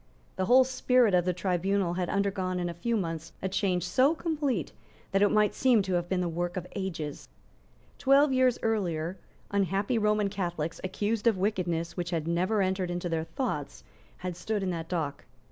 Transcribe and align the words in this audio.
The 0.35 0.45
whole 0.45 0.63
spirit 0.63 1.13
of 1.13 1.25
the 1.25 1.31
tribunal 1.33 1.93
had 1.93 2.09
undergone 2.09 2.59
in 2.59 2.69
a 2.69 2.73
few 2.73 2.97
months 2.97 3.33
a 3.39 3.47
change 3.47 3.85
so 3.87 4.15
complete 4.15 4.71
that 5.11 5.21
it 5.21 5.29
might 5.29 5.53
seem 5.53 5.83
to 5.83 5.93
have 5.93 6.09
been 6.09 6.21
the 6.21 6.27
work 6.27 6.57
of 6.57 6.65
ages. 6.75 7.29
Twelve 7.99 8.33
years 8.33 8.57
earlier, 8.63 9.19
unhappy 9.51 9.99
Roman 9.99 10.29
Catholics, 10.29 10.81
accused 10.83 11.27
of 11.27 11.37
wickedness 11.37 11.95
which 11.97 12.09
had 12.09 12.27
never 12.27 12.63
entered 12.63 12.89
into 12.89 13.09
their 13.09 13.25
thoughts, 13.25 13.83
had 14.17 14.35
stood 14.35 14.63
in 14.63 14.71
that 14.71 14.89
dock. 14.89 15.23